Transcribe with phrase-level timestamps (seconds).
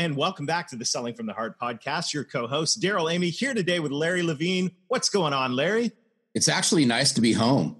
[0.00, 2.14] And welcome back to the Selling from the Heart podcast.
[2.14, 4.70] Your co host, Darrell Amy, here today with Larry Levine.
[4.88, 5.92] What's going on, Larry?
[6.34, 7.76] It's actually nice to be home.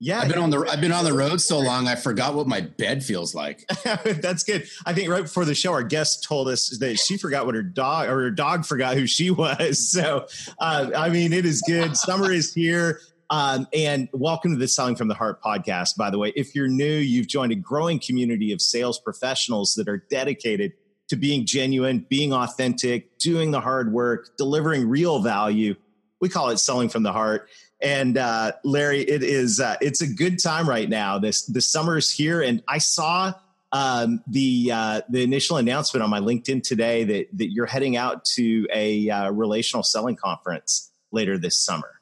[0.00, 2.46] Yeah, I've been on the I've been on the road so long I forgot what
[2.46, 3.68] my bed feels like.
[3.84, 4.66] That's good.
[4.86, 7.62] I think right before the show, our guest told us that she forgot what her
[7.62, 9.92] dog or her dog forgot who she was.
[9.92, 10.26] So,
[10.58, 11.98] uh, I mean, it is good.
[11.98, 13.02] Summer is here.
[13.28, 15.98] Um, and welcome to the Selling from the Heart podcast.
[15.98, 19.86] By the way, if you're new, you've joined a growing community of sales professionals that
[19.86, 20.72] are dedicated
[21.08, 25.74] to being genuine, being authentic, doing the hard work, delivering real value.
[26.20, 27.48] We call it selling from the heart.
[27.80, 31.18] And uh, Larry, it is uh, it's a good time right now.
[31.18, 33.32] This the summer is here, and I saw
[33.70, 38.24] um, the uh, the initial announcement on my LinkedIn today that that you're heading out
[38.36, 41.97] to a uh, relational selling conference later this summer.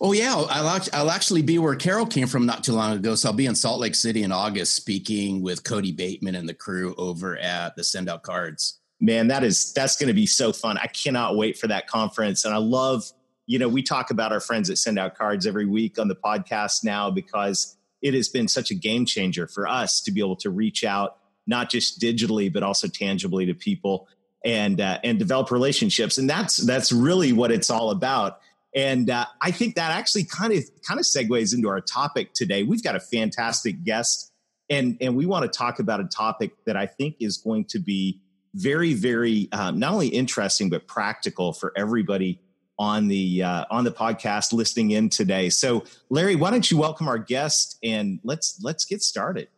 [0.00, 3.14] Oh yeah, I'll, I'll actually be where Carole came from not too long ago.
[3.14, 6.54] So I'll be in Salt Lake City in August, speaking with Cody Bateman and the
[6.54, 8.80] crew over at the Send Out Cards.
[9.00, 10.78] Man, that is that's going to be so fun.
[10.78, 13.04] I cannot wait for that conference, and I love.
[13.48, 16.16] You know, we talk about our friends that Send Out Cards every week on the
[16.16, 20.36] podcast now because it has been such a game changer for us to be able
[20.36, 24.08] to reach out not just digitally but also tangibly to people
[24.44, 28.40] and uh, and develop relationships, and that's that's really what it's all about
[28.76, 32.62] and uh, I think that actually kind of kind of segues into our topic today.
[32.62, 34.30] We've got a fantastic guest,
[34.68, 37.78] and and we want to talk about a topic that I think is going to
[37.78, 38.20] be
[38.54, 42.40] very very um, not only interesting but practical for everybody
[42.78, 45.48] on the uh, on the podcast listening in today.
[45.48, 49.48] So, Larry, why don't you welcome our guest and let's let's get started.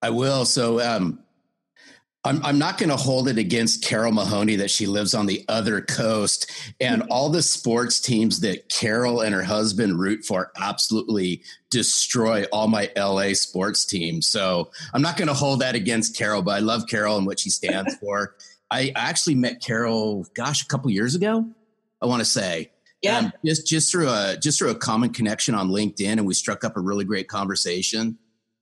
[0.00, 0.44] I will.
[0.46, 1.23] So, um,
[2.26, 5.44] I'm, I'm not going to hold it against Carole Mahoney that she lives on the
[5.48, 7.12] other coast and mm-hmm.
[7.12, 12.90] all the sports teams that Carole and her husband root for absolutely destroy all my
[12.96, 14.26] LA sports teams.
[14.26, 17.40] So I'm not going to hold that against Carole, but I love Carole and what
[17.40, 18.36] she stands for.
[18.70, 21.46] I actually met Carole, gosh, a couple years ago.
[22.00, 22.70] I want to say,
[23.02, 26.32] yeah, um, just just through a just through a common connection on LinkedIn, and we
[26.32, 28.18] struck up a really great conversation.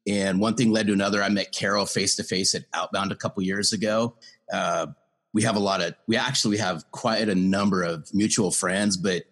[0.07, 1.23] And one thing led to another.
[1.23, 4.17] I met Carole face to face at Outbound a couple years ago.
[4.53, 4.89] Uh,
[5.35, 9.23] we have a lot of, we actually have quite a number of mutual friends, but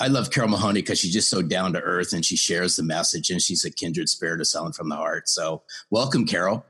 [0.00, 2.82] I love Carole Mahoney because she's just so down to earth and she shares the
[2.82, 5.28] message and she's a kindred spirit of selling from the heart.
[5.28, 6.64] So welcome, Carole.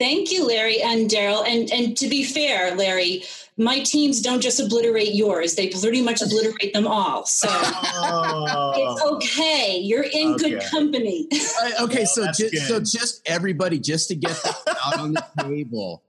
[0.00, 1.44] Thank you, Larry and Darrell.
[1.44, 3.22] And and to be fair, Larry,
[3.56, 7.24] my teams don't just obliterate yours; they pretty much obliterate them all.
[7.26, 8.72] So oh.
[8.76, 9.78] it's okay.
[9.78, 10.50] You're in okay.
[10.50, 11.28] good company.
[11.80, 16.02] okay, so just, so just everybody, just to get that out on the table.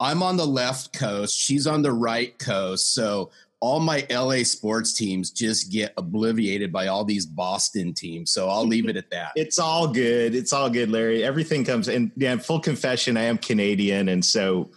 [0.00, 1.36] I'm on the left coast.
[1.36, 2.94] She's on the right coast.
[2.94, 8.30] So all my LA sports teams just get obliterated by all these Boston teams.
[8.30, 9.32] So I'll leave it at that.
[9.36, 10.34] it's all good.
[10.34, 11.24] It's all good, Larry.
[11.24, 12.12] Everything comes in.
[12.16, 14.08] Yeah, full confession, I am Canadian.
[14.08, 14.70] And so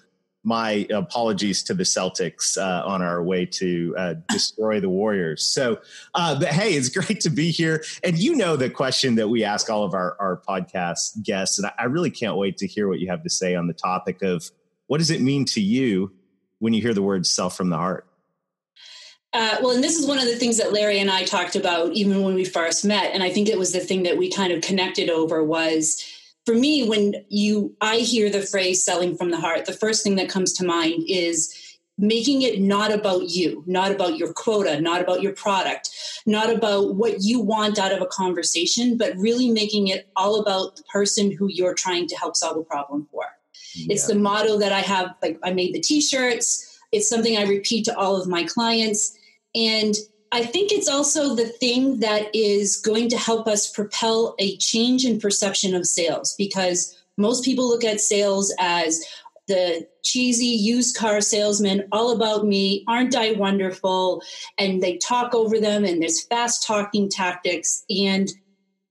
[0.44, 5.46] my apologies to the Celtics uh, on our way to uh, destroy the Warriors.
[5.46, 5.80] So,
[6.16, 7.84] uh, but hey, it's great to be here.
[8.04, 11.60] And you know the question that we ask all of our, our podcast guests.
[11.60, 14.24] And I really can't wait to hear what you have to say on the topic
[14.24, 14.50] of
[14.88, 16.12] what does it mean to you
[16.58, 18.08] when you hear the word self from the heart?
[19.34, 21.94] Uh, well, and this is one of the things that Larry and I talked about
[21.94, 24.52] even when we first met, and I think it was the thing that we kind
[24.52, 26.04] of connected over was
[26.46, 30.16] for me when you I hear the phrase selling from the heart, the first thing
[30.16, 31.56] that comes to mind is
[31.98, 35.92] making it not about you, not about your quota, not about your product,
[36.26, 40.76] not about what you want out of a conversation, but really making it all about
[40.76, 43.24] the person who you're trying to help solve a problem for.
[43.76, 43.94] Yeah.
[43.94, 46.68] It's the motto that I have like I made the t-shirts.
[46.92, 49.18] It's something I repeat to all of my clients
[49.56, 49.96] and
[50.32, 55.04] I think it's also the thing that is going to help us propel a change
[55.04, 59.04] in perception of sales because most people look at sales as
[59.48, 64.22] the cheesy used car salesman, all about me, aren't I wonderful?
[64.58, 67.84] And they talk over them, and there's fast talking tactics.
[67.90, 68.30] And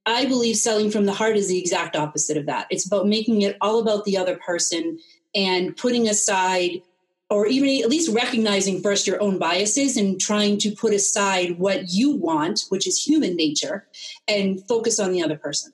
[0.04, 2.66] I believe selling from the heart is the exact opposite of that.
[2.70, 4.98] It's about making it all about the other person
[5.34, 6.82] and putting aside
[7.30, 11.90] or even at least recognizing first your own biases and trying to put aside what
[11.90, 13.86] you want, which is human nature,
[14.28, 15.72] and focus on the other person.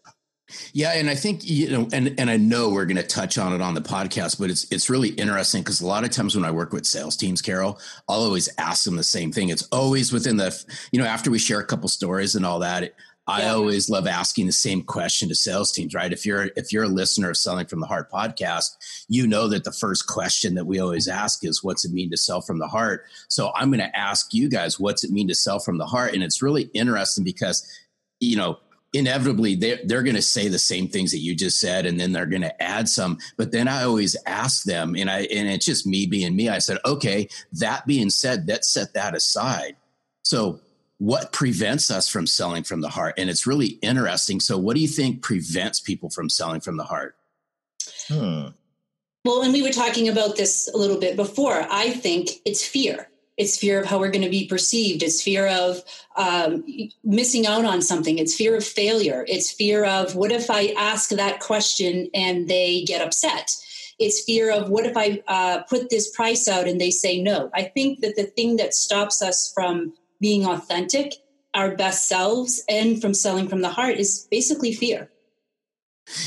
[0.73, 3.53] Yeah, and I think you know, and and I know we're going to touch on
[3.53, 6.44] it on the podcast, but it's it's really interesting because a lot of times when
[6.44, 9.49] I work with sales teams, Carole, I'll always ask them the same thing.
[9.49, 10.56] It's always within the,
[10.93, 12.94] you know, after we share a couple stories and all that.
[13.28, 13.55] I yeah.
[13.55, 16.12] always love asking the same question to sales teams, right?
[16.12, 18.76] If you're if you're a listener of Selling from the Heart podcast,
[19.08, 22.17] you know that the first question that we always ask is what's it mean to
[22.17, 23.05] sell from the heart?
[23.28, 26.14] So I'm going to ask you guys what's it mean to sell from the heart?
[26.14, 27.67] And it's really interesting because
[28.19, 28.58] you know,
[28.93, 32.12] inevitably they're, they're going to say the same things that you just said and then
[32.12, 35.67] they're going to add some but then i always ask them and i and it's
[35.67, 39.76] just me being me i said okay that being said let's set that aside
[40.22, 40.61] so
[40.98, 43.14] what prevents us from selling from the heart?
[43.19, 44.40] And it's really interesting.
[44.40, 47.16] So, what do you think prevents people from selling from the heart?
[48.08, 48.48] Hmm.
[49.25, 51.66] Well, and we were talking about this a little bit before.
[51.70, 53.08] I think it's fear.
[53.37, 55.02] It's fear of how we're going to be perceived.
[55.02, 55.82] It's fear of
[56.16, 56.64] um,
[57.04, 58.19] missing out on something.
[58.19, 59.26] It's fear of failure.
[59.28, 63.54] It's fear of what if I ask that question and they get upset?
[63.98, 67.50] It's fear of what if I uh, put this price out and they say no.
[67.52, 71.14] I think that the thing that stops us from being authentic,
[71.54, 75.10] our best selves, and from selling from the heart is basically fear.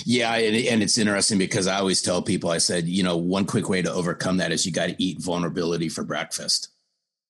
[0.04, 3.70] Yeah, and it's interesting because I always tell people, I said, you know, one quick
[3.70, 6.70] way to overcome that is you got to eat vulnerability for breakfast.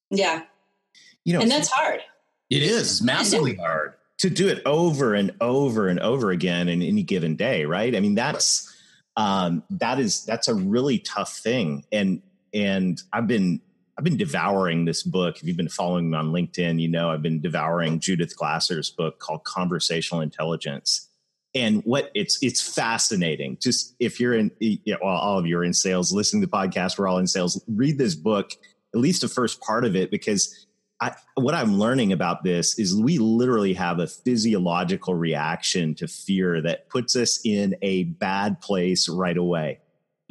[0.10, 0.44] Yeah,
[1.26, 2.02] you know, and that's hard.
[2.50, 7.04] It is massively hard to do it over and over and over again in any
[7.04, 7.96] given day, right?
[7.96, 8.76] I mean, that's
[9.16, 12.22] um, that is that's a really tough thing, and
[12.52, 13.62] and I've been
[14.00, 15.36] I've been devouring this book.
[15.36, 19.20] If you've been following me on LinkedIn, you know I've been devouring Judith Glaser's book
[19.20, 21.10] called Conversational Intelligence.
[21.54, 23.58] And what it's it's fascinating.
[23.60, 26.52] Just if you're in, you know, all of you are in sales, listening to the
[26.54, 27.62] podcast, we're all in sales.
[27.68, 28.54] Read this book,
[28.96, 30.66] at least the first part of it, because
[31.02, 36.62] I, what I'm learning about this is we literally have a physiological reaction to fear
[36.62, 39.80] that puts us in a bad place right away.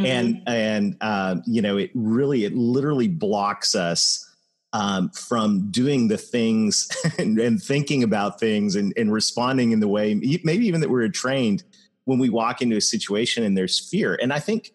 [0.00, 0.06] Mm-hmm.
[0.06, 4.24] And and um, you know, it really, it literally blocks us
[4.72, 9.88] um, from doing the things and, and, thinking about things and, and responding in the
[9.88, 10.14] way,
[10.44, 11.64] maybe even that we are trained
[12.04, 14.18] when we walk into a situation and there's fear.
[14.20, 14.72] And I think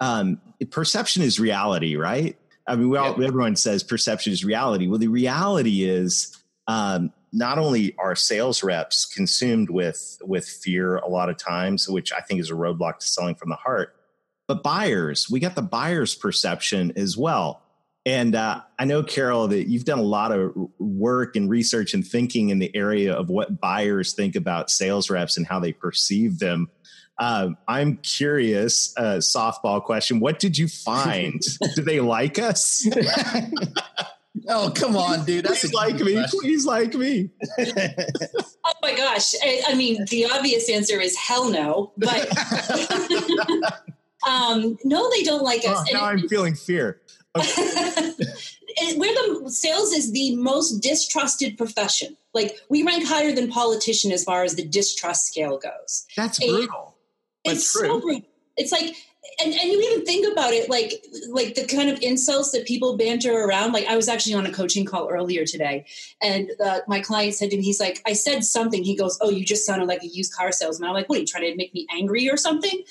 [0.00, 2.36] um, perception is reality, right?
[2.66, 3.26] I mean, we all, yeah.
[3.26, 4.86] everyone says perception is reality.
[4.86, 6.36] Well, the reality is
[6.68, 12.12] um, not only are sales reps consumed with with fear a lot of times, which
[12.12, 13.96] I think is a roadblock to selling from the heart,
[14.52, 17.62] but buyers, we got the buyer's perception as well.
[18.04, 22.06] And uh, I know, Carole, that you've done a lot of work and research and
[22.06, 26.38] thinking in the area of what buyers think about sales reps and how they perceive
[26.38, 26.68] them.
[27.18, 30.18] Uh, I'm curious, uh, softball question.
[30.18, 31.40] What did you find?
[31.76, 32.86] Do they like us?
[34.48, 35.44] oh, come on, dude.
[35.44, 36.14] That's Please like me.
[36.14, 36.40] Question.
[36.40, 37.30] Please like me.
[37.58, 39.34] oh my gosh.
[39.42, 41.92] I, I mean, the obvious answer is hell no.
[41.96, 42.28] But
[44.32, 45.86] Um, no, they don't like us.
[45.88, 47.00] Oh, now I'm feeling fear.
[47.34, 48.96] Okay.
[48.96, 52.16] we're the sales is the most distrusted profession.
[52.34, 56.06] Like we rank higher than politician as far as the distrust scale goes.
[56.16, 56.96] That's brutal.
[57.44, 57.86] it's true.
[57.86, 58.28] so brutal.
[58.56, 58.94] It's like
[59.40, 62.96] and, and you even think about it like like the kind of insults that people
[62.96, 65.84] banter around like i was actually on a coaching call earlier today
[66.20, 69.30] and uh, my client said to me he's like i said something he goes oh
[69.30, 71.56] you just sounded like a used car salesman i'm like what are you trying to
[71.56, 72.82] make me angry or something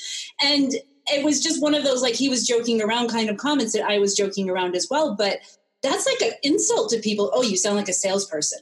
[0.42, 0.74] and
[1.08, 3.86] it was just one of those like he was joking around kind of comments that
[3.86, 5.16] I was joking around as well.
[5.16, 5.40] But
[5.82, 7.32] that's like an insult to people.
[7.34, 8.60] Oh, you sound like a salesperson.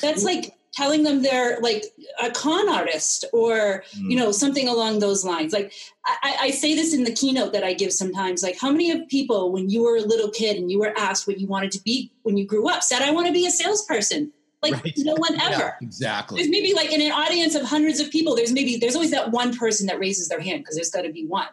[0.00, 1.84] That's like telling them they're like
[2.22, 4.10] a con artist or mm.
[4.10, 5.72] you know something along those lines like
[6.04, 9.06] I, I, say this in the keynote that i give sometimes like how many of
[9.08, 11.82] people when you were a little kid and you were asked what you wanted to
[11.82, 14.94] be when you grew up said i want to be a salesperson like right.
[14.98, 18.34] no one ever yeah, exactly there's maybe like in an audience of hundreds of people
[18.34, 21.12] there's maybe there's always that one person that raises their hand because there's got to
[21.12, 21.48] be one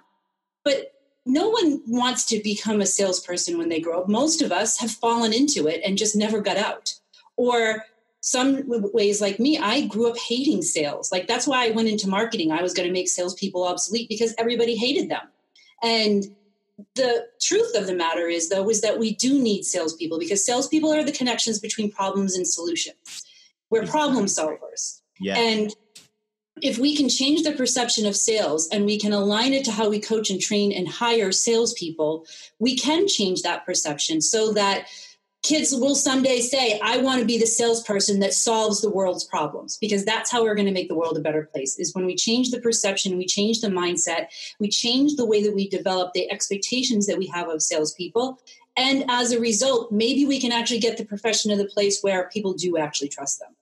[0.70, 0.94] but
[1.26, 4.10] no one wants to become a salesperson when they grow up.
[4.10, 6.94] Most of us have fallen into it and just never got out.
[7.38, 7.86] Or
[8.22, 11.12] some ways, like me, I grew up hating sales.
[11.12, 12.52] Like that's why I went into marketing.
[12.52, 15.28] I was going to make salespeople obsolete because everybody hated them.
[15.82, 16.26] And
[16.96, 20.94] the truth of the matter is, though, is that we do need salespeople because salespeople
[20.94, 23.26] are the connections between problems and solutions.
[23.72, 25.02] We're problem solvers.
[25.20, 25.38] Yeah.
[25.38, 25.76] And
[26.62, 29.89] if we can change the perception of sales and we can align it to how
[29.89, 32.25] we coach and train and hire salespeople,
[32.60, 34.88] we can change that perception so that
[35.42, 39.78] kids will someday say, I want to be the salesperson that solves the world's problems,
[39.78, 42.16] because that's how we're going to make the world a better place, is when we
[42.16, 44.28] change the perception, we change the mindset,
[44.60, 48.39] we change the way that we develop the expectations that we have of salespeople.
[48.75, 52.30] And as a result, maybe we can actually get the profession to the place where
[52.30, 53.56] people do actually trust them.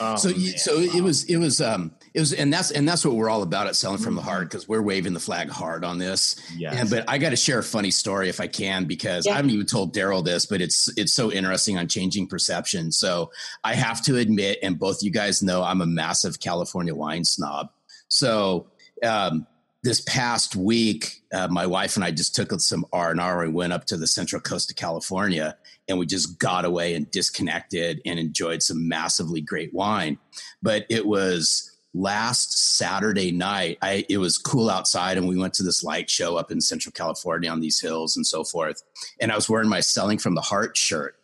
[0.00, 0.56] Oh, so, man.
[0.56, 3.42] so it was, it was, um, it was, and that's and that's what we're all
[3.42, 6.36] about at selling from the heart because we're waving the flag hard on this.
[6.56, 6.74] Yes.
[6.78, 9.32] And, but I got to share a funny story if I can because Yeah.
[9.32, 12.92] I haven't even told Darrell this, but it's it's so interesting on changing perception.
[12.92, 13.30] So
[13.64, 17.70] I have to admit, and both you guys know, I'm a massive California wine snob.
[18.08, 18.68] So
[19.04, 19.46] um,
[19.82, 23.48] this past week, uh, my wife and I just took some R and R We
[23.48, 25.56] went up to the Central Coast of California,
[25.88, 30.18] and we just got away and disconnected and enjoyed some massively great wine.
[30.62, 33.78] But it was last Saturday night.
[33.82, 36.92] I it was cool outside, and we went to this light show up in Central
[36.92, 38.82] California on these hills and so forth.
[39.20, 41.16] And I was wearing my "Selling from the Heart" shirt.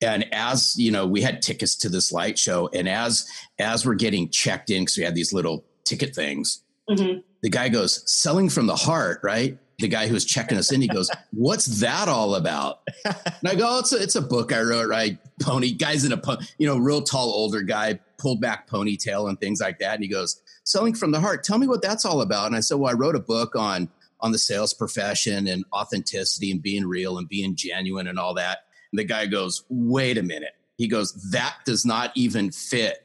[0.00, 3.26] And as you know, we had tickets to this light show, and as
[3.58, 6.60] as we're getting checked in, because we had these little ticket things,
[6.90, 7.22] Mhm.
[7.42, 9.58] the guy goes, selling from the heart, right?
[9.78, 12.80] The guy who was checking us in, he goes, What's that all about?
[13.04, 15.18] And I go, oh, it's a, it's a book I wrote, right?
[15.40, 19.40] Pony, guys in a, po- you know, real tall, older guy, pulled back ponytail and
[19.40, 19.94] things like that.
[19.94, 21.44] And he goes, Selling from the heart.
[21.44, 22.46] Tell me what that's all about.
[22.46, 23.88] And I said, Well, I wrote a book on,
[24.20, 28.64] on the sales profession and authenticity and being real and being genuine and all that.
[28.92, 30.54] And the guy goes, Wait a minute.
[30.76, 33.04] He goes, That does not even fit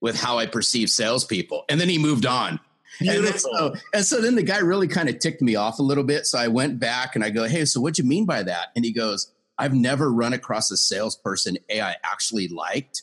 [0.00, 1.64] with how I perceive salespeople.
[1.68, 2.60] And then he moved on.
[3.00, 5.82] And, so, uh, and so then the guy really kind of ticked me off a
[5.82, 6.26] little bit.
[6.26, 8.68] So I went back and I go, Hey, so what do you mean by that?
[8.76, 13.02] And he goes, I've never run across a salesperson A, I actually liked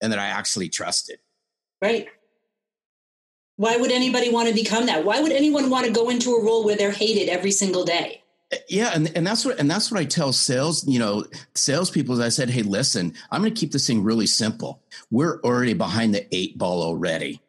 [0.00, 1.18] and that I actually trusted.
[1.82, 2.08] Right.
[3.56, 5.04] Why would anybody want to become that?
[5.04, 8.22] Why would anyone want to go into a role where they're hated every single day?
[8.52, 12.14] Uh, yeah, and, and that's what and that's what I tell sales, you know, salespeople
[12.14, 14.80] is I said, hey, listen, I'm gonna keep this thing really simple.
[15.10, 17.42] We're already behind the eight ball already.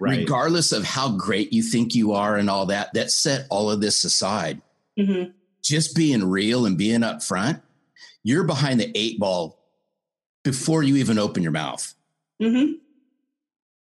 [0.00, 0.18] Right.
[0.20, 3.80] Regardless of how great you think you are and all that, that set all of
[3.80, 4.60] this aside.
[4.98, 5.24] hmm
[5.64, 7.62] just being real and being upfront,
[8.22, 9.58] you're behind the eight ball
[10.44, 11.94] before you even open your mouth.
[12.40, 12.72] hmm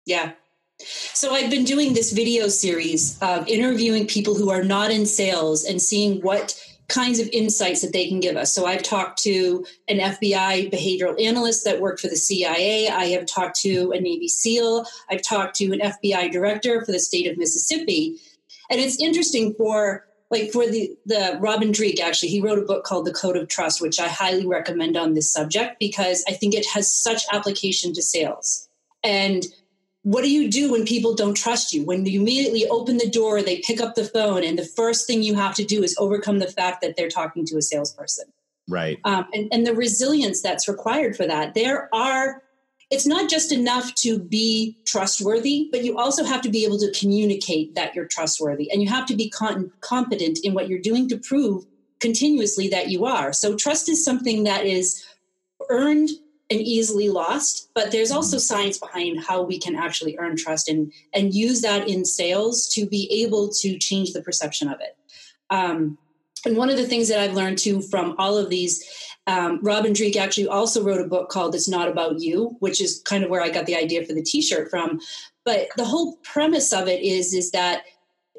[0.05, 0.33] Yeah.
[0.77, 5.63] So I've been doing this video series of interviewing people who are not in sales
[5.63, 6.55] and seeing what
[6.91, 8.53] kinds of insights that they can give us.
[8.53, 12.89] So I've talked to an FBI behavioral analyst that worked for the CIA.
[12.89, 14.85] I have talked to a Navy SEAL.
[15.09, 18.17] I've talked to an FBI director for the state of Mississippi.
[18.69, 22.85] And it's interesting for like for the the Robin Dreeke actually he wrote a book
[22.85, 26.55] called The Code of Trust which I highly recommend on this subject because I think
[26.55, 28.69] it has such application to sales.
[29.03, 29.45] And
[30.03, 31.85] what do you do when people don't trust you?
[31.85, 35.21] When you immediately open the door, they pick up the phone, and the first thing
[35.21, 38.25] you have to do is overcome the fact that they're talking to a salesperson.
[38.67, 38.99] Right.
[39.03, 41.53] Um, and, and the resilience that's required for that.
[41.53, 42.41] There are,
[42.89, 46.91] it's not just enough to be trustworthy, but you also have to be able to
[46.97, 48.71] communicate that you're trustworthy.
[48.71, 51.65] And you have to be con- competent in what you're doing to prove
[51.99, 53.33] continuously that you are.
[53.33, 55.05] So trust is something that is
[55.69, 56.09] earned
[56.51, 60.91] and easily lost but there's also science behind how we can actually earn trust and
[61.13, 64.97] and use that in sales to be able to change the perception of it.
[65.49, 65.97] Um,
[66.45, 68.83] and one of the things that i've learned too from all of these
[69.27, 73.01] um, robin dreeke actually also wrote a book called it's not about you which is
[73.05, 74.99] kind of where i got the idea for the t-shirt from.
[75.43, 77.83] But the whole premise of it is is that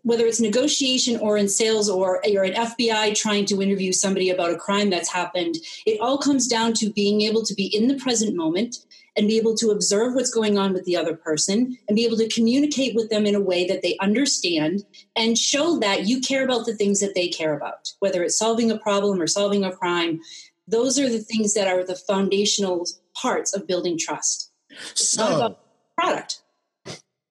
[0.03, 4.51] whether it's negotiation or in sales or you're an FBI trying to interview somebody about
[4.51, 5.57] a crime that's happened,
[5.87, 8.77] it all comes down to being able to be in the present moment
[9.17, 12.17] and be able to observe what's going on with the other person and be able
[12.17, 14.85] to communicate with them in a way that they understand
[15.17, 18.71] and show that you care about the things that they care about, whether it's solving
[18.71, 20.21] a problem or solving a crime.
[20.67, 24.51] Those are the things that are the foundational parts of building trust.
[24.93, 25.57] It's So,
[25.99, 26.41] product.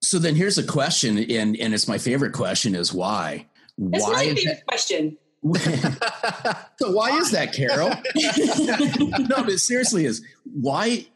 [0.03, 3.47] So then here's a question, and, and it's my favorite question is why?
[3.77, 5.17] That's why my favorite question.
[6.79, 7.93] so why is that, Carole?
[9.27, 11.07] no, but seriously, is why?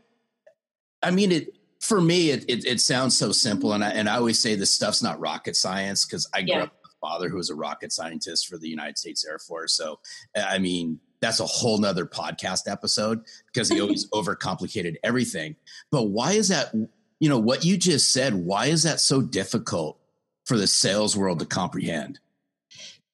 [1.04, 4.16] I mean, it for me, it it, it sounds so simple, and I and I
[4.16, 6.64] always say this stuff's not rocket science because I grew Yeah.
[6.64, 9.74] up with a father who was a rocket scientist for the United States Air Force.
[9.74, 10.00] So
[10.36, 13.22] uh, I mean, that's a whole nother podcast episode
[13.54, 15.56] because he always overcomplicated everything.
[15.92, 16.74] But why is that?
[17.20, 18.34] You know what you just said.
[18.34, 19.98] Why is that so difficult
[20.46, 22.20] for the sales world to comprehend?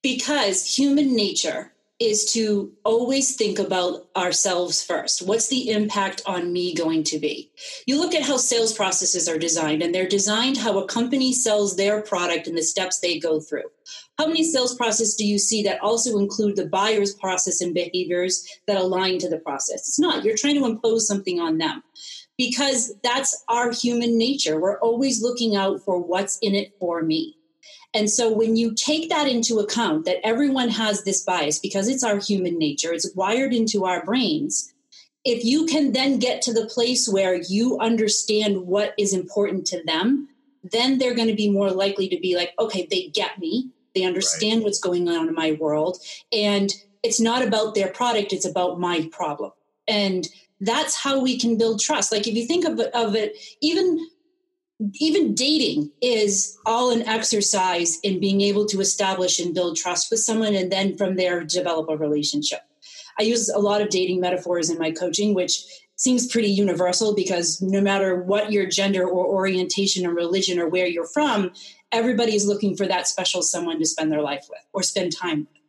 [0.02, 5.22] because human nature is to always think about ourselves first.
[5.22, 7.52] What's the impact on me going to be?
[7.86, 11.76] You look at how sales processes are designed, and they're designed how a company sells
[11.76, 13.70] their product and the steps they go through.
[14.18, 18.44] How many sales processes do you see that also include the buyer's process and behaviors
[18.66, 19.86] that align to the process?
[19.86, 20.24] It's not.
[20.24, 21.84] You're trying to impose something on them
[22.42, 24.58] because that's our human nature.
[24.58, 27.36] We're always looking out for what's in it for me.
[27.94, 32.02] And so when you take that into account, that everyone has this bias because it's
[32.02, 34.74] our human nature, it's wired into our brains.
[35.24, 39.84] If you can then get to the place where you understand what is important to
[39.84, 40.28] them,
[40.64, 43.70] then they're going to be more likely to be like, okay, they get me.
[43.94, 44.64] They understand right.
[44.64, 45.98] what's going on in my world.
[46.32, 46.72] And
[47.04, 49.52] it's not about their product, it's about my problem.
[49.86, 50.26] And
[50.62, 52.12] that's how we can build trust.
[52.12, 54.08] Like if you think of it, of it even
[54.94, 60.18] even dating is all an exercise in being able to establish and build trust with
[60.18, 62.60] someone and then from there develop a relationship.
[63.18, 65.64] I use a lot of dating metaphors in my coaching, which
[65.94, 70.86] seems pretty universal because no matter what your gender or orientation or religion or where
[70.86, 71.52] you're from,
[71.92, 75.46] everybody is looking for that special someone to spend their life with or spend time
[75.52, 75.61] with.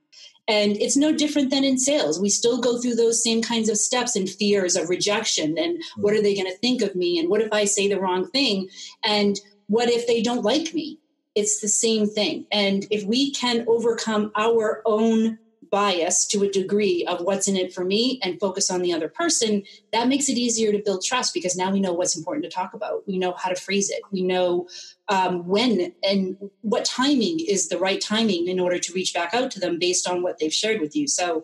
[0.47, 2.19] And it's no different than in sales.
[2.19, 6.13] We still go through those same kinds of steps and fears of rejection and what
[6.13, 7.17] are they going to think of me?
[7.17, 8.67] And what if I say the wrong thing?
[9.03, 10.99] And what if they don't like me?
[11.35, 12.45] It's the same thing.
[12.51, 15.39] And if we can overcome our own
[15.73, 19.09] bias to a degree of what's in it for me and focus on the other
[19.09, 22.49] person, that makes it easier to build trust because now we know what's important to
[22.49, 23.07] talk about.
[23.07, 24.03] We know how to phrase it.
[24.11, 24.67] We know
[25.07, 29.49] um, when and what timing is the right timing in order to reach back out
[29.49, 31.07] to them based on what they've shared with you.
[31.07, 31.43] So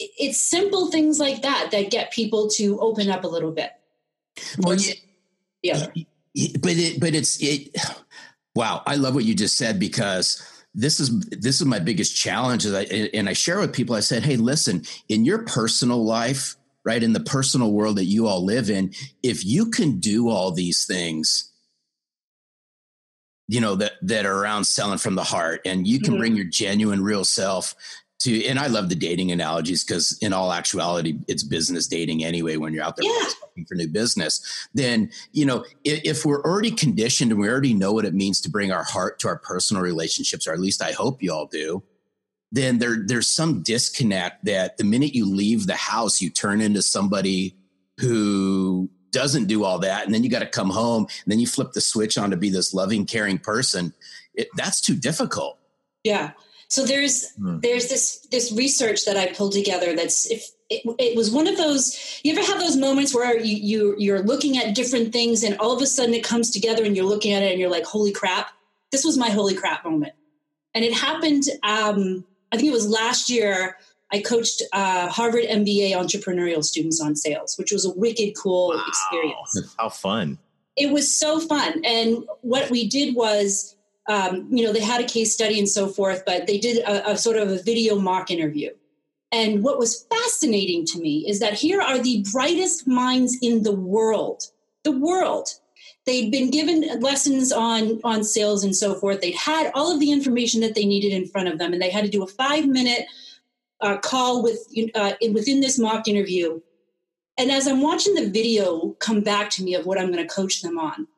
[0.00, 3.70] it's simple things like that that get people to open up a little bit.
[4.58, 4.76] Well,
[5.62, 5.86] yeah,
[6.60, 7.76] but it, but it's it.
[8.56, 10.42] Wow, I love what you just said because
[10.76, 12.66] this is this is my biggest challenge.
[12.66, 12.82] I,
[13.14, 13.96] and I share with people.
[13.96, 16.54] I said, "Hey, listen, in your personal life,
[16.84, 18.92] right, in the personal world that you all live in,
[19.22, 21.52] if you can do all these things."
[23.48, 26.18] you know that that are around selling from the heart and you can mm-hmm.
[26.18, 27.76] bring your genuine real self
[28.18, 32.56] to and i love the dating analogies because in all actuality it's business dating anyway
[32.56, 33.28] when you're out there yeah.
[33.56, 34.68] looking for new business.
[34.74, 38.40] Then you know if, if, we're already conditioned and we already know what it means
[38.42, 41.46] to bring our heart to our personal relationships or at least i hope you all
[41.46, 41.82] do
[42.52, 46.82] then there there's some disconnect that the minute you leave the house you turn into
[46.82, 47.56] somebody
[47.98, 51.46] who doesn't do all that and then you got to come home and then you
[51.46, 53.94] flip the switch on to be this loving caring person.
[54.34, 55.58] It, that's too difficult.
[56.04, 56.32] Yeah
[56.68, 57.60] so there's hmm.
[57.60, 61.56] there's this this research that I pulled together that's if it, it, was one of
[61.56, 65.56] those you ever have those moments where you, you you're looking at different things and
[65.58, 67.84] all of a sudden it comes together and you're looking at it and you're like
[67.84, 68.50] holy crap.
[68.90, 70.14] This was my holy crap moment.
[70.74, 73.76] And it happened um, i think it was last year
[74.12, 78.84] i coached uh, harvard mba entrepreneurial students on sales which was a wicked cool wow.
[78.88, 79.74] experience.
[79.78, 80.38] How fun.
[80.76, 81.82] It was so fun.
[81.84, 83.75] And what we did was
[84.08, 87.12] um, you know, they had a case study and so forth, but they did a,
[87.12, 88.70] a sort of a video mock interview.
[89.32, 93.72] And what was fascinating to me is that here are the brightest minds in the
[93.72, 94.44] world,
[94.84, 95.48] the world.
[96.06, 99.20] They'd been given lessons on, on sales and so forth.
[99.20, 101.90] They'd had all of the information that they needed in front of them, and they
[101.90, 103.06] had to do a five minute
[103.80, 106.60] uh, call with uh, within this mock interview.
[107.36, 110.34] And as I'm watching the video come back to me of what I'm going to
[110.34, 111.08] coach them on,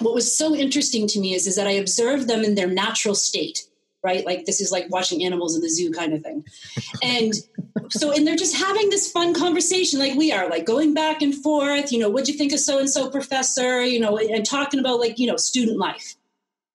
[0.00, 3.14] what was so interesting to me is, is that I observed them in their natural
[3.14, 3.66] state,
[4.02, 4.24] right?
[4.24, 6.44] Like this is like watching animals in the zoo kind of thing.
[7.02, 7.34] And
[7.90, 11.34] so, and they're just having this fun conversation like we are, like going back and
[11.34, 14.80] forth, you know, what'd you think of so and so professor, you know, and talking
[14.80, 16.14] about like, you know, student life.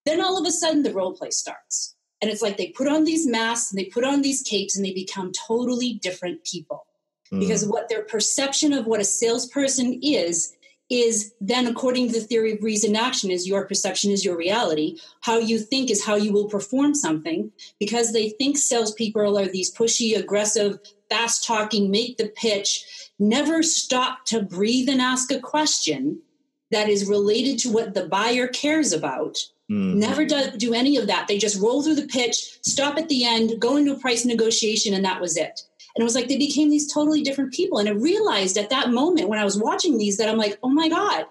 [0.06, 1.94] Then all of a sudden the role play starts.
[2.22, 4.84] And it's like they put on these masks and they put on these capes and
[4.84, 6.86] they become totally different people.
[7.32, 7.40] Mm.
[7.40, 10.54] Because what their perception of what a salesperson is
[10.90, 14.98] is then according to the theory of reasoned action is your perception is your reality.
[15.20, 19.72] How you think is how you will perform something because they think salespeople are these
[19.72, 22.84] pushy aggressive fast talking make the pitch
[23.18, 26.20] never stop to breathe and ask a question
[26.70, 29.38] that is related to what the buyer cares about.
[29.70, 29.94] Mm.
[29.94, 31.28] never do, do any of that.
[31.28, 34.94] They just roll through the pitch stop at the end go into a price negotiation
[34.94, 35.62] and that was it
[35.94, 37.78] and it was like they became these totally different people.
[37.78, 40.68] And I realized at that moment when I was watching these that I'm like, oh
[40.68, 41.26] my God,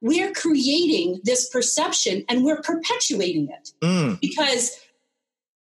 [0.00, 3.72] we're creating this perception and we're perpetuating it.
[3.82, 4.20] Mm.
[4.20, 4.78] Because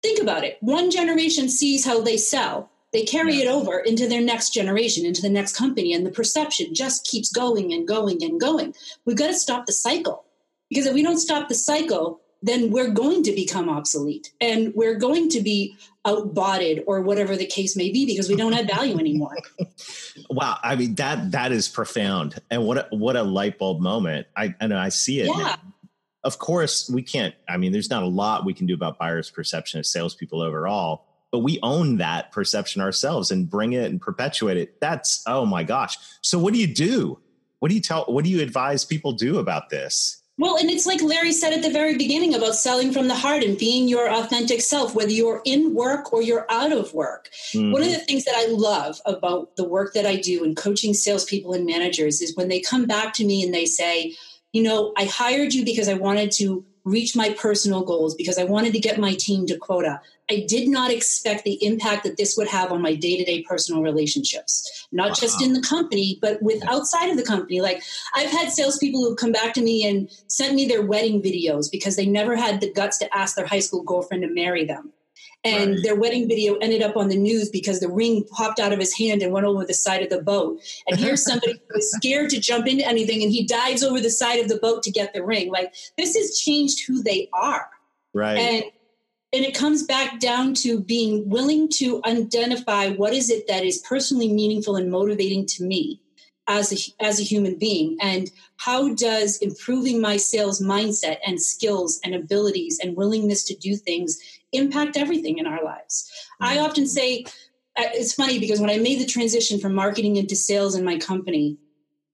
[0.03, 3.45] think about it one generation sees how they sell, they carry yeah.
[3.45, 7.31] it over into their next generation, into the next company, and the perception just keeps
[7.31, 8.73] going and going and going.
[9.05, 10.23] We've got to stop the cycle.
[10.69, 14.95] Because if we don't stop the cycle, then we're going to become obsolete and we're
[14.95, 18.97] going to be outbotted or whatever the case may be because we don't add value
[18.97, 19.37] anymore.
[20.29, 24.27] wow, I mean that that is profound, and what a, what a light bulb moment.
[24.35, 25.27] I I know I see it.
[25.27, 25.55] Yeah.
[26.23, 27.35] Of course, we can't.
[27.47, 31.05] I mean, there's not a lot we can do about buyers' perception of salespeople overall,
[31.31, 34.79] but we own that perception ourselves and bring it and perpetuate it.
[34.81, 35.97] That's oh my gosh.
[36.21, 37.19] So what do you do?
[37.59, 38.05] What do you tell?
[38.05, 40.21] What do you advise people do about this?
[40.39, 43.43] Well, and it's like Larry said at the very beginning about selling from the heart
[43.43, 47.29] and being your authentic self, whether you're in work or you're out of work.
[47.53, 47.71] Mm-hmm.
[47.71, 50.93] One of the things that I love about the work that I do in coaching
[50.93, 54.15] salespeople and managers is when they come back to me and they say,
[54.53, 58.45] you know, I hired you because I wanted to reach my personal goals, because I
[58.45, 59.99] wanted to get my team to quota.
[60.29, 63.43] I did not expect the impact that this would have on my day to day
[63.43, 65.15] personal relationships, not wow.
[65.15, 67.61] just in the company, but with outside of the company.
[67.61, 67.81] Like
[68.13, 71.95] I've had salespeople who come back to me and sent me their wedding videos because
[71.95, 74.91] they never had the guts to ask their high school girlfriend to marry them
[75.43, 75.83] and right.
[75.83, 78.97] their wedding video ended up on the news because the ring popped out of his
[78.97, 80.59] hand and went over the side of the boat.
[80.87, 84.09] And here's somebody who was scared to jump into anything and he dives over the
[84.09, 85.51] side of the boat to get the ring.
[85.51, 87.69] Like this has changed who they are.
[88.13, 88.37] Right.
[88.37, 88.63] And
[89.33, 93.79] and it comes back down to being willing to identify what is it that is
[93.79, 96.01] personally meaningful and motivating to me
[96.47, 101.99] as a, as a human being and how does improving my sales mindset and skills
[102.05, 104.17] and abilities and willingness to do things
[104.53, 106.09] impact everything in our lives.
[106.41, 106.57] Mm-hmm.
[106.57, 107.25] I often say,
[107.77, 110.97] uh, it's funny because when I made the transition from marketing into sales in my
[110.97, 111.57] company,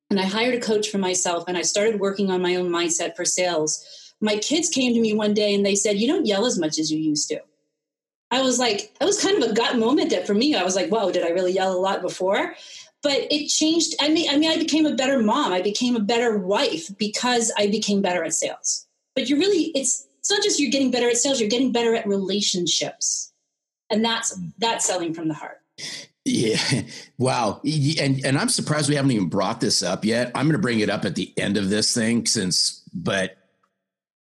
[0.09, 3.15] and I hired a coach for myself and I started working on my own mindset
[3.15, 3.83] for sales,
[4.21, 6.79] my kids came to me one day and they said, You don't yell as much
[6.79, 7.41] as you used to.
[8.33, 10.75] I was like, that was kind of a gut moment that for me, I was
[10.75, 12.55] like, whoa, did I really yell a lot before?
[13.03, 13.93] But it changed.
[14.01, 15.53] I mean, I mean, I became a better mom.
[15.53, 18.87] I became a better wife because I became better at sales.
[19.13, 21.93] But you really, it's it's not just you're getting better at sales, you're getting better
[21.93, 23.31] at relationships.
[23.91, 25.59] And that's that's selling from the heart.
[26.25, 26.57] Yeah.
[27.19, 27.61] Wow.
[27.63, 30.31] And and I'm surprised we haven't even brought this up yet.
[30.33, 33.37] I'm going to bring it up at the end of this thing since but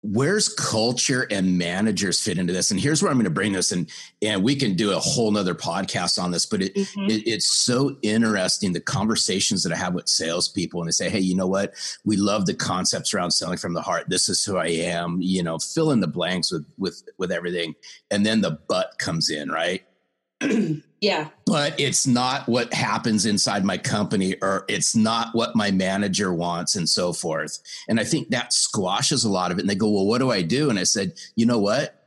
[0.04, 2.72] where's culture and managers fit into this?
[2.72, 3.90] And here's where i'm going to bring this and
[4.22, 7.10] and we can do a whole nother podcast on this but it, mm-hmm.
[7.10, 11.20] it, it's so interesting the conversations that i have with salespeople and they say hey
[11.20, 11.74] you know what?
[12.04, 14.10] We love the concepts around selling from the heart.
[14.10, 17.74] This is who i am you know fill in the blanks with with with everything
[18.12, 19.84] and then the but comes in right
[21.02, 21.30] yeah.
[21.46, 26.76] But it's not what happens inside my company or it's not what my manager wants
[26.76, 27.60] and so forth.
[27.88, 29.62] And I think that squashes a lot of it.
[29.62, 30.70] And they go, well, what do I do?
[30.70, 32.00] And I said, you know what?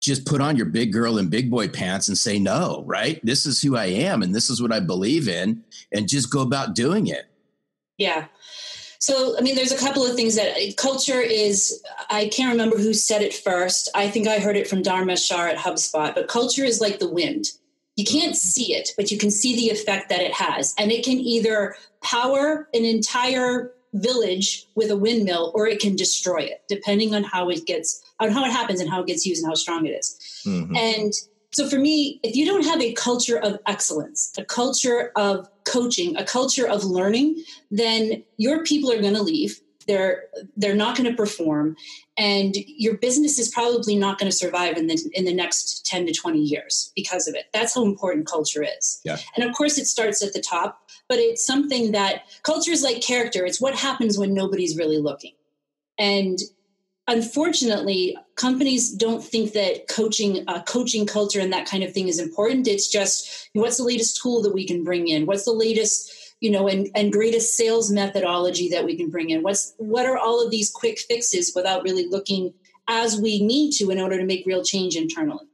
[0.00, 3.24] Just put on your big girl and big boy pants and say no, right?
[3.24, 6.42] This is who I am and this is what I believe in and just go
[6.42, 7.26] about doing it.
[7.98, 8.26] Yeah.
[9.02, 12.94] So, I mean, there's a couple of things that culture is, I can't remember who
[12.94, 13.90] said it first.
[13.96, 17.10] I think I heard it from Dharmesh Shah at HubSpot, but culture is like the
[17.10, 17.46] wind.
[17.96, 20.72] You can't see it, but you can see the effect that it has.
[20.78, 26.42] And it can either power an entire village with a windmill or it can destroy
[26.42, 29.42] it, depending on how it gets, on how it happens and how it gets used
[29.42, 30.16] and how strong it is.
[30.46, 30.76] Mm-hmm.
[30.76, 31.12] And
[31.50, 36.16] so for me, if you don't have a culture of excellence, a culture of coaching,
[36.16, 39.60] a culture of learning, then your people are going to leave.
[39.88, 40.24] They're
[40.56, 41.76] they're not going to perform,
[42.16, 46.06] and your business is probably not going to survive in the in the next ten
[46.06, 47.46] to twenty years because of it.
[47.52, 49.00] That's how important culture is.
[49.04, 49.18] Yeah.
[49.34, 53.00] And of course, it starts at the top, but it's something that culture is like
[53.00, 53.44] character.
[53.44, 55.32] It's what happens when nobody's really looking,
[55.98, 56.38] and
[57.08, 62.18] unfortunately companies don't think that coaching uh, coaching culture and that kind of thing is
[62.18, 62.68] important.
[62.68, 65.26] It's just what's the latest tool that we can bring in?
[65.26, 69.42] What's the latest you know and, and greatest sales methodology that we can bring in?
[69.42, 72.54] What's what are all of these quick fixes without really looking
[72.88, 75.46] as we need to in order to make real change internally?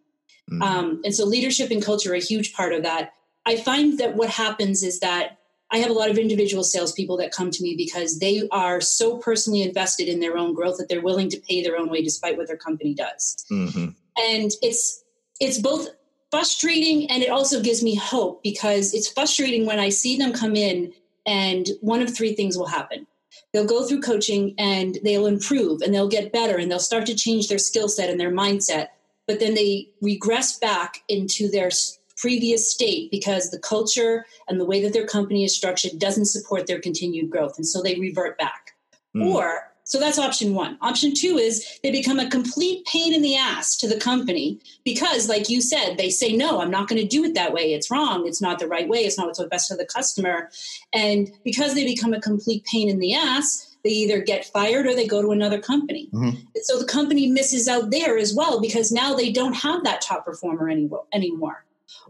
[0.51, 0.63] Mm-hmm.
[0.63, 3.13] um, and so leadership and culture are a huge part of that.
[3.45, 5.38] I find that what happens is that
[5.71, 9.19] I have a lot of individual salespeople that come to me because they are so
[9.19, 12.37] personally invested in their own growth that they're willing to pay their own way despite
[12.37, 13.45] what their company does.
[13.51, 13.89] Mm-hmm.
[14.17, 15.05] And it's
[15.41, 15.89] it's both
[16.31, 20.57] frustrating and it also gives me hope because it's frustrating when I see them come
[20.57, 20.93] in
[21.27, 23.07] and one of three things will happen.
[23.53, 27.15] They'll go through coaching and they'll improve and they'll get better and they'll start to
[27.15, 28.89] change their skill set and their mindset,
[29.27, 31.71] but then they regress back into their
[32.19, 36.67] previous state because the culture and the way that their company is structured doesn't support
[36.67, 37.57] their continued growth.
[37.57, 38.73] And so they revert back.
[39.17, 39.33] Mm.
[39.33, 40.77] Or, so that's option one.
[40.83, 45.31] Option two is they become a complete pain in the ass to the company because,
[45.31, 47.73] like you said, they say, no, I'm not going to do it that way.
[47.73, 48.27] It's wrong.
[48.27, 48.99] It's not the right way.
[48.99, 50.51] It's not what's best for the customer.
[50.93, 54.95] And because they become a complete pain in the ass, they either get fired or
[54.95, 56.11] they go to another company.
[56.13, 56.37] Mm-hmm.
[56.65, 60.27] So the company misses out there as well because now they don't have that top
[60.27, 61.65] performer anymore.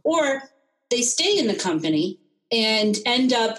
[0.05, 0.43] Or
[0.91, 2.19] they stay in the company
[2.51, 3.59] and end up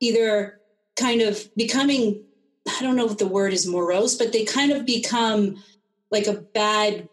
[0.00, 0.60] either
[0.96, 2.24] kind of becoming,
[2.68, 5.62] I don't know if the word is morose, but they kind of become
[6.10, 7.08] like a bad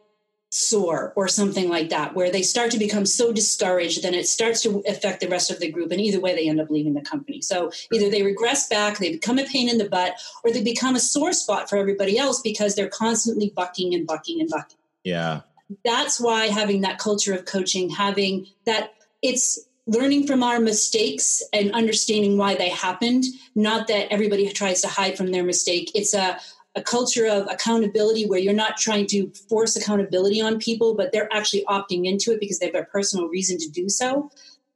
[0.50, 4.62] sore or something like that, where they start to become so discouraged, then it starts
[4.62, 5.92] to affect the rest of the group.
[5.92, 7.42] And either way, they end up leaving the company.
[7.42, 10.96] So either they regress back, they become a pain in the butt, or they become
[10.96, 14.78] a sore spot for everybody else because they're constantly bucking and bucking and bucking.
[15.04, 15.42] Yeah.
[15.84, 21.72] That's why having that culture of coaching, having that it's learning from our mistakes and
[21.74, 23.24] understanding why they happened.
[23.56, 25.92] Not that everybody tries to hide from their mistake.
[25.96, 26.40] It's a
[26.78, 31.28] a culture of accountability where you're not trying to force accountability on people, but they're
[31.34, 34.30] actually opting into it because they have a personal reason to do so.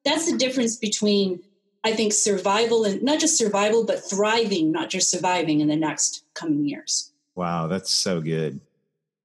[0.03, 1.43] That's the difference between,
[1.83, 6.23] I think, survival and not just survival, but thriving, not just surviving in the next
[6.33, 7.11] coming years.
[7.35, 8.59] Wow, that's so good.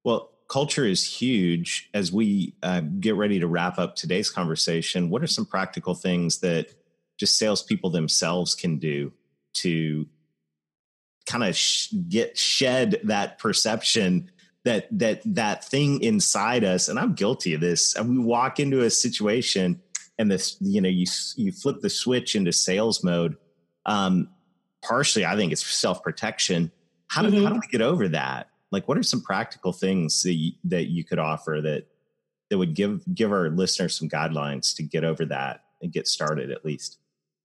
[0.05, 1.89] Well, culture is huge.
[1.95, 6.39] As we uh, get ready to wrap up today's conversation, what are some practical things
[6.41, 6.75] that
[7.19, 9.13] just salespeople themselves can do
[9.55, 10.07] to
[11.27, 14.31] kind of sh- get shed that perception
[14.65, 18.83] that that that thing inside us and i'm guilty of this and we walk into
[18.83, 19.81] a situation
[20.19, 21.07] and this you know you
[21.37, 23.37] you flip the switch into sales mode
[23.87, 24.29] um
[24.83, 26.71] partially i think it's self-protection
[27.09, 27.45] how do, mm-hmm.
[27.45, 30.85] how do we get over that like what are some practical things that you, that
[30.85, 31.87] you could offer that
[32.51, 36.51] that would give give our listeners some guidelines to get over that and get started
[36.51, 36.99] at least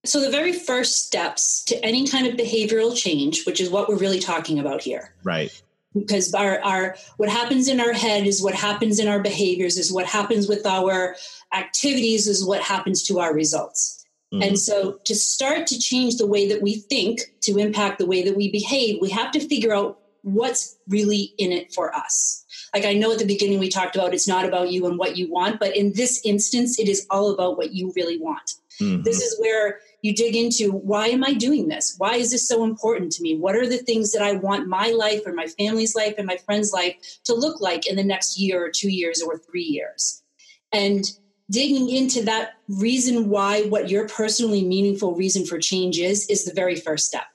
[0.04, 3.98] so, the very first steps to any kind of behavioral change, which is what we're
[3.98, 5.14] really talking about here.
[5.24, 5.52] Right.
[5.94, 9.94] Because our, our what happens in our head is what happens in our behaviors, is
[9.94, 11.16] what happens with our
[11.54, 14.04] activities, is what happens to our results.
[14.34, 14.42] Mm-hmm.
[14.42, 18.24] And so, to start to change the way that we think to impact the way
[18.24, 22.46] that we behave, we have to figure out what's really in it for us.
[22.74, 25.18] Like I know at the beginning we talked about it's not about you and what
[25.18, 28.54] you want, but in this instance, it is all about what you really want.
[28.80, 29.04] Mm-hmm.
[29.04, 31.96] This is where you dig into why am I doing this?
[31.98, 33.38] Why is this so important to me?
[33.38, 36.38] What are the things that I want my life or my family's life and my
[36.38, 40.24] friend's life to look like in the next year or two years or three years?
[40.72, 41.06] And
[41.52, 46.54] digging into that reason why, what your personally meaningful reason for change is, is the
[46.54, 47.26] very first step.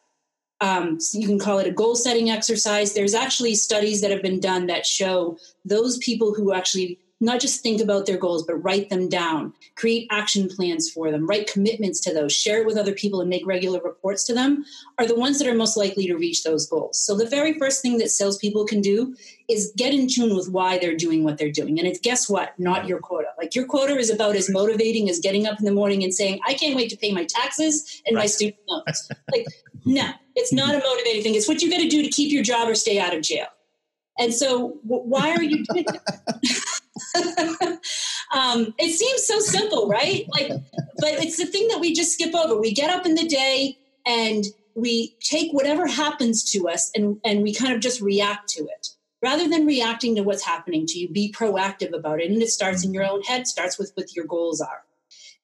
[0.61, 2.95] Um, so you can call it a goal setting exercise.
[2.95, 7.63] There's actually studies that have been done that show those people who actually not just
[7.63, 12.01] think about their goals, but write them down, create action plans for them, write commitments
[12.01, 14.65] to those, share it with other people, and make regular reports to them
[14.99, 16.99] are the ones that are most likely to reach those goals.
[16.99, 19.17] So, the very first thing that salespeople can do
[19.49, 21.79] is get in tune with why they're doing what they're doing.
[21.79, 22.59] And it's guess what?
[22.59, 23.29] Not your quota.
[23.39, 26.41] Like, your quota is about as motivating as getting up in the morning and saying,
[26.47, 28.23] I can't wait to pay my taxes and right.
[28.23, 29.09] my student loans.
[29.33, 29.47] like,
[29.87, 31.35] no, it's not a motivating thing.
[31.35, 33.47] It's what you got to do to keep your job or stay out of jail.
[34.19, 35.85] And so, why are you doing
[38.35, 40.27] um, it seems so simple, right?
[40.29, 40.49] Like,
[40.99, 42.59] but it's the thing that we just skip over.
[42.59, 44.45] We get up in the day and
[44.75, 48.89] we take whatever happens to us and, and we kind of just react to it
[49.23, 52.85] rather than reacting to what's happening to you be proactive about it and it starts
[52.85, 54.85] in your own head starts with what your goals are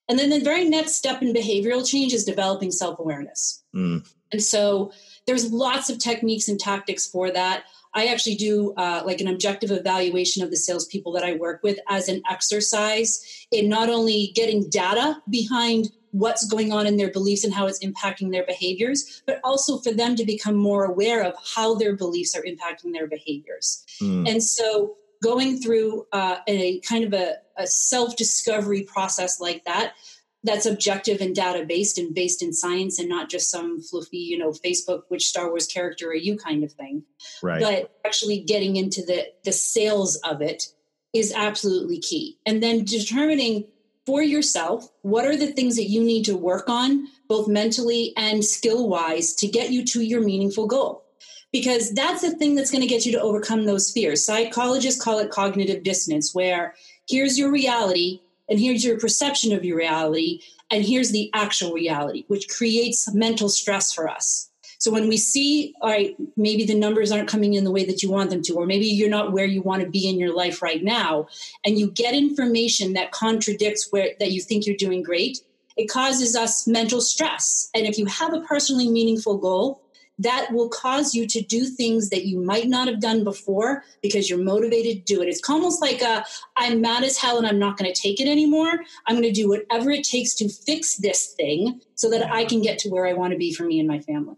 [0.08, 4.06] and then the very next step in behavioral change is developing self-awareness mm.
[4.32, 4.92] And so
[5.26, 7.64] there's lots of techniques and tactics for that
[7.94, 11.78] I actually do uh, like an objective evaluation of the salespeople that I work with
[11.88, 17.44] as an exercise in not only getting data behind what's going on in their beliefs
[17.44, 21.34] and how it's impacting their behaviors, but also for them to become more aware of
[21.54, 23.84] how their beliefs are impacting their behaviors.
[24.00, 24.28] Mm.
[24.28, 29.94] And so going through uh, a kind of a, a self discovery process like that
[30.44, 34.36] that's objective and data based and based in science and not just some fluffy, you
[34.36, 37.04] know, Facebook, which Star Wars character are you kind of thing.
[37.42, 37.60] Right.
[37.60, 40.64] But actually getting into the the sales of it
[41.12, 42.38] is absolutely key.
[42.46, 43.66] And then determining
[44.06, 48.44] for yourself what are the things that you need to work on, both mentally and
[48.44, 51.04] skill wise, to get you to your meaningful goal.
[51.52, 54.24] Because that's the thing that's going to get you to overcome those fears.
[54.24, 56.74] Psychologists call it cognitive dissonance, where
[57.06, 62.24] here's your reality, and here's your perception of your reality, and here's the actual reality,
[62.28, 64.48] which creates mental stress for us.
[64.78, 68.02] So when we see, all right, maybe the numbers aren't coming in the way that
[68.02, 70.34] you want them to, or maybe you're not where you want to be in your
[70.34, 71.28] life right now,
[71.64, 75.38] and you get information that contradicts where that you think you're doing great,
[75.76, 77.70] it causes us mental stress.
[77.74, 79.80] And if you have a personally meaningful goal,
[80.18, 84.28] that will cause you to do things that you might not have done before because
[84.28, 85.28] you're motivated to do it.
[85.28, 86.24] It's almost like a,
[86.56, 88.72] I'm mad as hell and I'm not going to take it anymore.
[89.06, 92.62] I'm going to do whatever it takes to fix this thing so that I can
[92.62, 94.36] get to where I want to be for me and my family.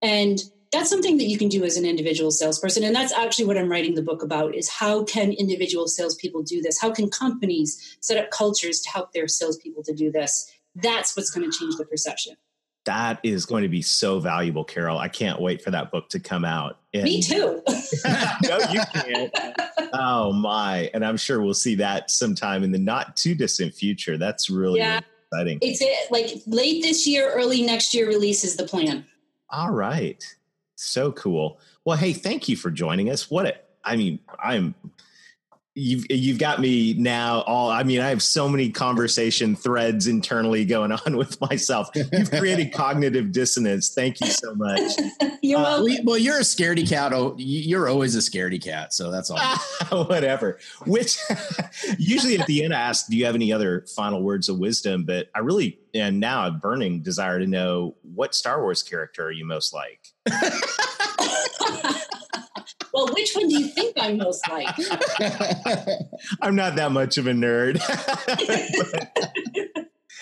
[0.00, 0.42] And
[0.72, 3.70] that's something that you can do as an individual salesperson and that's actually what i'm
[3.70, 8.16] writing the book about is how can individual salespeople do this how can companies set
[8.16, 11.84] up cultures to help their salespeople to do this that's what's going to change the
[11.84, 12.36] perception
[12.90, 14.98] that is going to be so valuable, Carole.
[14.98, 16.80] I can't wait for that book to come out.
[16.92, 17.62] And, Me too.
[18.42, 19.32] no, you can't.
[19.92, 20.90] Oh my!
[20.92, 24.18] And I'm sure we'll see that sometime in the not too distant future.
[24.18, 24.94] That's really, yeah.
[24.94, 25.04] really
[25.46, 25.58] exciting.
[25.62, 29.06] It's it, like late this year, early next year release is the plan.
[29.50, 30.24] All right,
[30.74, 31.60] so cool.
[31.84, 33.30] Well, hey, thank you for joining us.
[33.30, 34.74] What a, I mean, I'm
[35.74, 40.64] you've you've got me now all i mean i have so many conversation threads internally
[40.64, 41.88] going on with myself.
[41.94, 43.90] You've created cognitive dissonance.
[43.90, 44.80] Thank you so much.
[45.42, 49.30] You're uh, well you're a scaredy cat oh you're always a scaredy cat so that's
[49.30, 49.38] all.
[50.04, 50.58] Whatever.
[50.84, 51.16] Which
[51.98, 55.04] usually at the end i ask do you have any other final words of wisdom?
[55.04, 59.32] But i really and now a burning desire to know what star wars character are
[59.32, 60.12] you most like
[62.92, 64.68] well, which one do you think I'm most like?
[66.40, 67.80] I'm not that much of a nerd.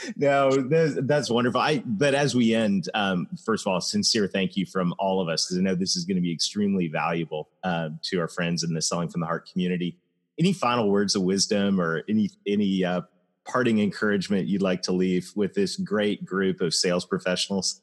[0.16, 1.60] no, that's, that's, wonderful.
[1.60, 5.28] I, but as we end, um, first of all, sincere thank you from all of
[5.28, 8.62] us because I know this is going to be extremely valuable uh, to our friends
[8.62, 9.98] in the Selling from the Heart community.
[10.38, 13.00] Any final words of wisdom or any any uh,
[13.44, 17.80] parting encouragement you'd like to leave with this great group of sales professionals?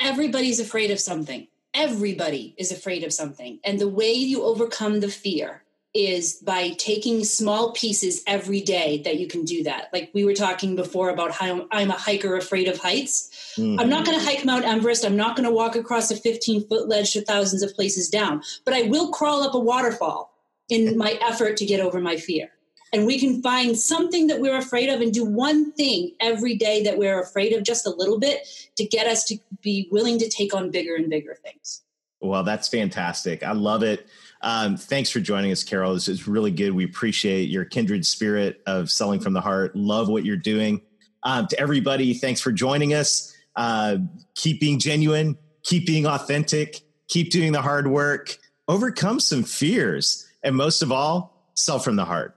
[0.00, 3.58] Everybody's afraid of something everybody is afraid of something.
[3.64, 5.62] And the way you overcome the fear
[5.94, 9.90] is by taking small pieces every day that you can do that.
[9.92, 13.54] Like we were talking before about how I'm a hiker afraid of heights.
[13.58, 13.78] Mm-hmm.
[13.78, 15.04] I'm not going to hike Mount Everest.
[15.04, 18.42] I'm not going to walk across a 15 foot ledge to thousands of places down,
[18.64, 20.32] but I will crawl up a waterfall
[20.70, 22.51] in my effort to get over my fear
[22.92, 26.82] and we can find something that we're afraid of and do one thing every day
[26.82, 30.28] that we're afraid of just a little bit to get us to be willing to
[30.28, 31.82] take on bigger and bigger things.
[32.20, 33.42] Well that's fantastic.
[33.42, 34.06] I love it.
[34.42, 35.94] Um, thanks for joining us Carole.
[35.94, 36.72] This is really good.
[36.72, 39.74] We appreciate your kindred spirit of selling from the heart.
[39.74, 40.82] Love what you're doing.
[41.22, 43.34] Um, to everybody thanks for joining us.
[43.56, 43.98] Uh,
[44.34, 45.38] keep being genuine.
[45.62, 46.80] Keep being authentic.
[47.08, 48.36] Keep doing the hard work.
[48.68, 50.28] Overcome some fears.
[50.42, 52.36] And most of all sell from the heart